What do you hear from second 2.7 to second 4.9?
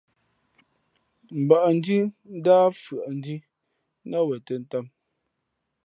fʉαʼndhǐ nά wen tᾱ tām.